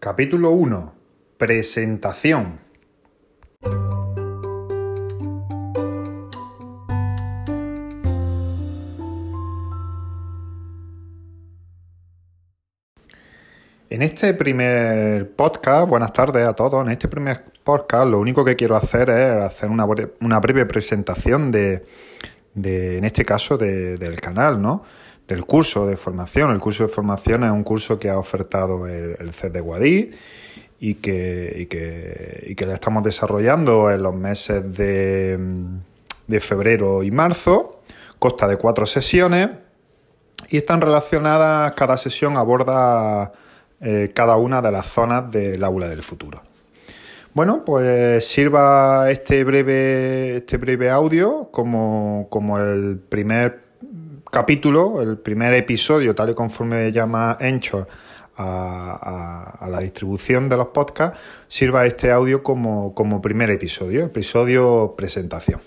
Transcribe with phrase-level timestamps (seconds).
[0.00, 0.94] Capítulo 1.
[1.38, 2.60] Presentación.
[13.90, 18.54] En este primer podcast, buenas tardes a todos, en este primer podcast lo único que
[18.54, 19.84] quiero hacer es hacer una,
[20.38, 21.84] breve presentación de,
[22.54, 24.84] en este caso, del canal, ¿no?
[25.28, 26.50] Del curso de formación.
[26.50, 30.10] El curso de formación es un curso que ha ofertado el, el CED de Guadí
[30.80, 31.54] y que,
[32.48, 35.38] y que, estamos desarrollando en los meses de,
[36.26, 37.82] de febrero y marzo.
[38.18, 39.50] Consta de cuatro sesiones
[40.48, 43.32] y están relacionadas, cada sesión aborda
[43.80, 46.42] eh, cada una de las zonas del aula del futuro.
[47.34, 53.67] Bueno, pues sirva este breve, este breve audio como, como el primer
[54.30, 57.86] capítulo, el primer episodio, tal y conforme llama Encho
[58.36, 64.94] a, a, la distribución de los podcasts, sirva este audio como, como primer episodio, episodio
[64.96, 65.60] presentación.